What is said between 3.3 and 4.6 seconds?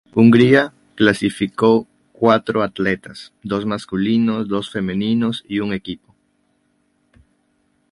dos masculinos,